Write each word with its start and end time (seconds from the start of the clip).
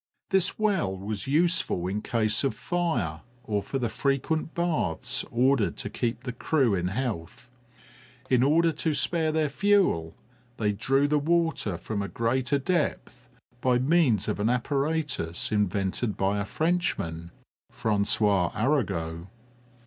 This 0.31 0.57
well 0.57 0.97
was 0.97 1.27
useful 1.27 1.85
in 1.85 2.01
case 2.01 2.43
of 2.43 2.55
fire 2.55 3.21
or 3.43 3.61
for 3.61 3.77
the 3.77 3.87
frequent 3.87 4.55
baths 4.55 5.23
ordered 5.29 5.77
to 5.77 5.91
keep 5.91 6.21
the 6.21 6.33
crew 6.33 6.73
in 6.73 6.87
health. 6.87 7.51
In 8.27 8.41
order 8.41 8.71
to 8.71 8.95
spare 8.95 9.31
their 9.31 9.47
fuel, 9.47 10.15
they 10.57 10.71
drew 10.71 11.07
the 11.07 11.19
water 11.19 11.77
from 11.77 12.01
a 12.01 12.07
greater 12.07 12.57
depth 12.57 13.29
by 13.61 13.77
means 13.77 14.27
of 14.27 14.39
an 14.39 14.49
apparatus 14.49 15.51
invented 15.51 16.17
by 16.17 16.39
a 16.39 16.45
Frenchman, 16.45 17.29
Francois 17.69 18.51
Arago. 18.55 19.27